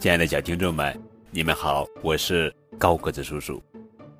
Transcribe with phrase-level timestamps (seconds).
[0.00, 0.98] 亲爱的小听众们，
[1.30, 3.62] 你们好，我是高个子叔叔。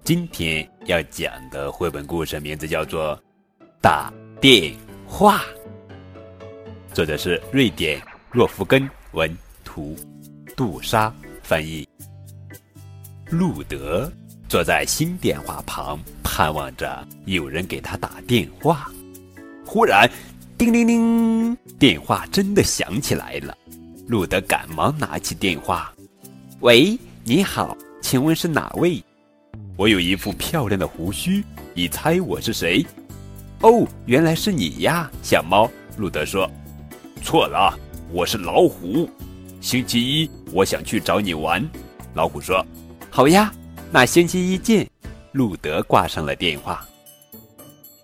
[0.04, 3.16] 今天要讲的绘本故事名字叫做
[3.80, 4.12] 《打
[4.42, 4.74] 电
[5.06, 5.38] 话》，
[6.94, 7.98] 作者是瑞典
[8.30, 9.96] 若夫根文图，
[10.54, 11.10] 杜莎
[11.42, 11.88] 翻译。
[13.30, 14.12] 路德
[14.50, 18.90] 坐在新电话旁，盼望着有人给他打电话。
[19.64, 20.06] 忽然，
[20.58, 23.56] 叮铃铃，电话真的响起来了。
[24.10, 25.94] 路德赶忙拿起电话
[26.58, 29.00] ，“喂，你好，请问是哪位？
[29.76, 32.84] 我有一副漂亮的胡须，你猜我是谁
[33.62, 36.50] ？”“哦，原来是你呀，小猫。”路德说。
[37.22, 37.72] “错了，
[38.10, 39.08] 我是老虎。
[39.60, 41.64] 星期一我想去找你玩。”
[42.12, 42.66] 老虎说。
[43.10, 43.52] “好呀，
[43.92, 44.84] 那星期一见。”
[45.30, 46.84] 路德挂上了电话。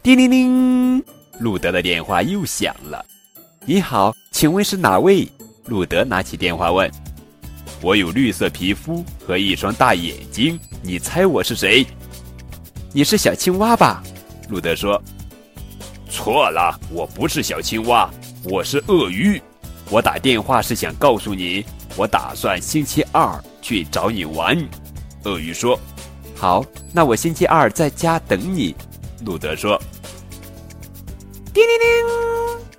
[0.04, 1.04] 叮铃铃，
[1.40, 3.04] 路德的电话又响了。
[3.66, 5.28] “你好，请问是哪位？”
[5.66, 6.90] 路德拿起电话问
[7.82, 11.84] ：“我有绿色皮肤和一双大眼睛，你猜我是谁
[12.92, 14.02] ？”“你是小青蛙吧？”
[14.48, 15.02] 路德说。
[16.08, 18.08] “错了，我不是小青蛙，
[18.44, 19.42] 我是鳄鱼。
[19.90, 21.64] 我打电话是想告诉你，
[21.96, 24.56] 我打算星期二去找你玩。”
[25.24, 25.78] 鳄鱼说。
[26.36, 28.74] “好，那我星期二在家等你。”
[29.26, 29.76] 路德说。
[31.52, 31.64] 叮叮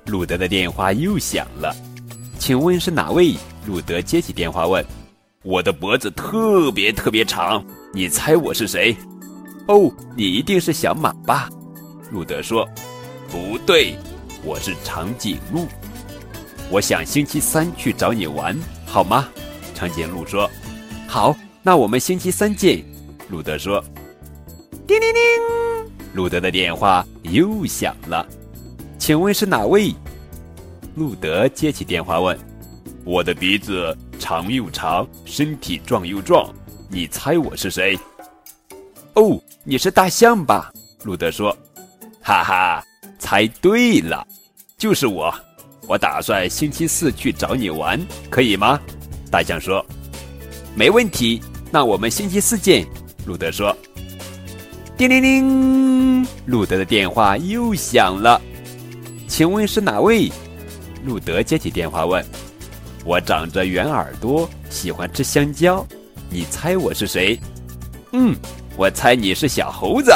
[0.05, 1.75] 叮，路德的电话又响了。
[2.47, 3.35] 请问是哪位？
[3.65, 4.81] 路德接起电话问
[5.43, 7.61] ：“我的脖子特别特别长，
[7.93, 8.95] 你猜我是谁
[9.67, 11.49] ？”“哦，你一定是小马吧？”
[12.09, 12.65] 路德说。
[13.29, 13.97] “不对，
[14.45, 15.67] 我是长颈鹿。
[16.71, 19.27] 我想星期三去找你玩，好吗？”
[19.75, 20.49] 长颈鹿说。
[21.05, 22.81] “好，那我们星期三见。”
[23.27, 23.83] 路德说。
[24.87, 28.25] 叮铃铃，路德的电话又响了。
[28.97, 29.93] “请问是哪位？”
[30.97, 32.35] 路德接起电话问
[33.05, 36.51] ：“我的鼻子长又长，身体壮又壮，
[36.89, 37.95] 你猜我是谁
[39.13, 40.73] ？”“哦，你是大象吧？”
[41.05, 41.55] 路德说。
[42.19, 42.83] “哈哈，
[43.19, 44.25] 猜对了，
[44.75, 45.31] 就是我。
[45.87, 48.79] 我打算星期四去找你玩，可以吗？”
[49.29, 49.85] 大象说。
[50.73, 51.39] “没问题，
[51.71, 52.83] 那我们星期四见。”
[53.27, 53.77] 路德说。
[54.97, 58.41] 叮铃铃，路德的电话又响了。
[59.29, 60.31] “请问是哪位？”
[61.05, 62.25] 路德接起电话问
[63.05, 65.85] ：“我长着圆耳朵，喜欢吃香蕉，
[66.29, 67.39] 你猜我是谁
[68.11, 68.35] ？”“嗯，
[68.75, 70.11] 我猜你是小猴子。”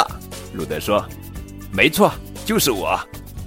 [0.52, 1.04] 路德说。
[1.72, 2.12] “没错，
[2.44, 2.98] 就是我。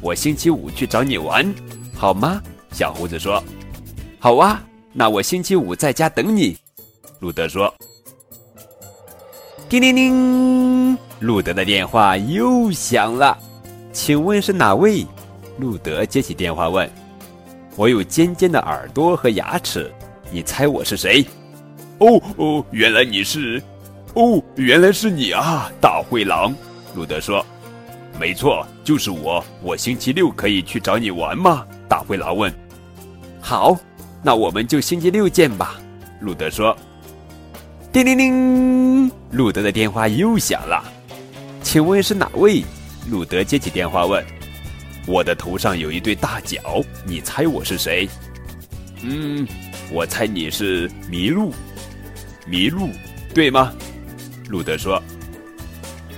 [0.02, 1.54] 我星期五去找你玩，
[1.96, 2.42] 好吗？”
[2.72, 3.44] 小猴子说。
[4.18, 4.64] “好啊，
[4.94, 6.58] 那我星期五在家等你。”
[7.20, 7.74] 路德说。
[9.70, 13.38] 叮铃铃，路德的电话又响了。
[13.94, 15.06] “请问是哪位？”
[15.58, 16.90] 路德接起电话问。
[17.78, 19.92] 我有尖尖的耳朵和牙齿，
[20.32, 21.26] 你猜我是谁？
[21.98, 23.62] 哦哦，原来你是，
[24.14, 26.56] 哦，原来是你啊，大灰狼。
[26.96, 27.46] 路德说
[28.18, 29.44] ：“没错，就是我。
[29.62, 32.54] 我星期六可以去找你玩吗？”大灰狼问。
[33.42, 33.78] “好，
[34.24, 35.76] 那我们就星期六见吧。”
[36.22, 36.76] 路德说。
[37.92, 40.82] 叮铃铃，路德的电话又响了。
[41.62, 42.64] 请问是哪位？
[43.10, 44.26] 路德接起电话问。
[45.06, 48.10] 我的头上有一对大角，你猜我是谁？
[49.04, 49.48] 嗯，
[49.92, 51.54] 我猜你是麋鹿。
[52.48, 52.90] 麋鹿，
[53.34, 53.72] 对吗？
[54.50, 55.02] 路德说。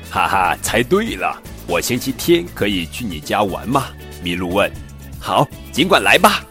[0.10, 1.42] 哈哈，猜对了。
[1.68, 3.88] 我星期天可以去你家玩吗？
[4.24, 4.72] 麋鹿问。
[5.20, 6.46] 好，尽管来吧。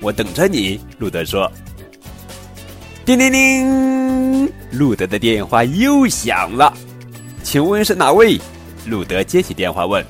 [0.00, 0.80] 我等着你。
[0.98, 1.50] 路德说。
[3.04, 6.72] 叮铃铃，路德的电话又响了。
[7.42, 8.40] 请问是哪位？
[8.86, 10.04] 路德接起电话问。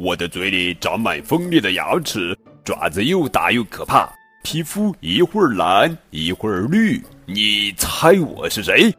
[0.00, 2.34] 我的嘴里长满锋利的牙齿，
[2.64, 4.10] 爪子又大又可怕，
[4.42, 8.90] 皮肤一会儿蓝一会儿绿，你猜我是谁？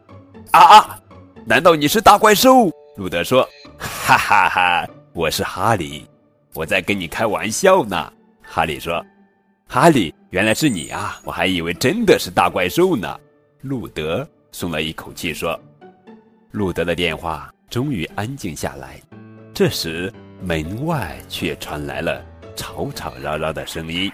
[0.52, 1.00] 啊啊！
[1.44, 2.70] 难道你是大怪兽？
[2.96, 3.42] 路德说
[3.76, 6.06] ：“哈哈哈，我是哈利，
[6.54, 9.04] 我在跟你开玩笑呢。”哈利说
[9.66, 11.18] ：“哈利，原来是你啊！
[11.24, 13.18] 我还以为真的是大怪兽呢。”
[13.62, 15.60] 路德松了一口气说
[16.52, 19.00] ：“路德的电话终于安静下来。”
[19.52, 20.08] 这时。
[20.44, 22.20] 门外却传来了
[22.56, 24.10] 吵吵嚷嚷的声音，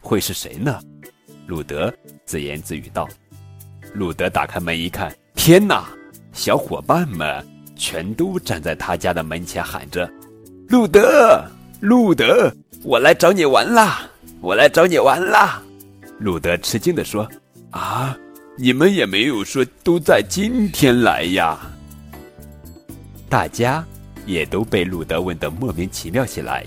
[0.00, 0.78] 会是谁呢？
[1.46, 1.92] 路德
[2.26, 3.08] 自言自语道。
[3.94, 5.88] 路德打开门一看，天哪！
[6.32, 10.10] 小伙伴们全都站在他家的门前喊着
[10.68, 11.42] ：“路德，
[11.80, 12.52] 路德，
[12.84, 14.02] 我来找你玩啦！
[14.40, 15.62] 我来找你玩啦！”
[16.20, 17.26] 路德吃惊地说
[17.72, 18.16] ：“啊，
[18.56, 21.58] 你们也没有说都在今天来呀！”
[23.28, 23.82] 大家。
[24.26, 26.66] 也都被路德问得莫名其妙起来，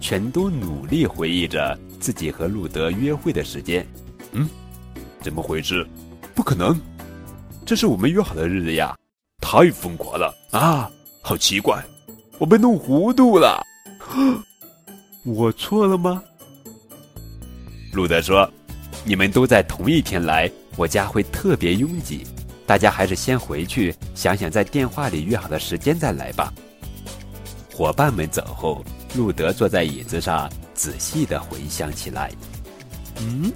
[0.00, 3.86] 全都努力回忆着自己和路德约会的时间。
[4.32, 4.48] 嗯，
[5.20, 5.86] 怎么回事？
[6.34, 6.78] 不可能，
[7.66, 8.96] 这是我们约好的日子呀！
[9.40, 10.90] 太疯狂了啊！
[11.22, 11.82] 好奇怪，
[12.38, 13.62] 我被弄糊涂了。
[15.24, 16.22] 我错了吗？
[17.92, 18.50] 路德说
[19.04, 22.26] ：“你们都在同一天来，我家会特别拥挤。
[22.66, 26.52] 大家还是先回去想想，在电话里约好的时间再来吧。”
[27.78, 28.84] 伙伴们走后，
[29.14, 32.28] 路德坐在椅子上，仔细的回想起来。
[33.20, 33.52] 嗯，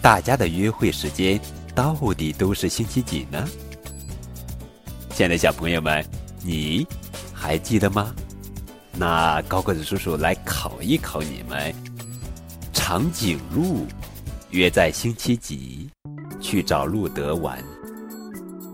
[0.00, 1.40] 大家的约会时间
[1.72, 3.48] 到底都是星期几呢？
[5.10, 6.04] 亲爱的小朋友们，
[6.42, 6.84] 你
[7.32, 8.12] 还记得吗？
[8.94, 11.72] 那高个子叔叔来考一考你们：
[12.72, 13.86] 长颈鹿
[14.50, 15.88] 约在星期几
[16.40, 17.62] 去找路德玩？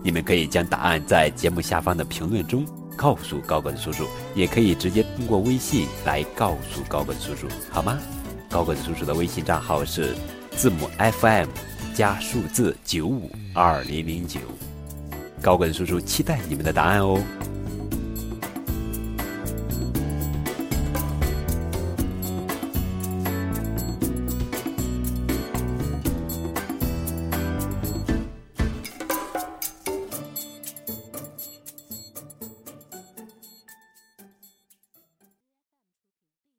[0.03, 2.65] 你们可以将答案在节目下方的评论中。
[3.01, 4.05] 告诉高个子叔叔，
[4.35, 7.97] 也可以直接通过微信来告诉高个子叔叔，好吗？
[8.49, 10.13] 高个子叔叔的微信账号是
[10.51, 11.47] 字母 FM
[11.93, 14.41] 加数字九五二零零九。
[15.41, 17.23] 高个子叔叔期待你们的答案哦。